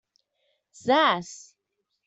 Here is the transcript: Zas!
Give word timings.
Zas! 0.85 1.29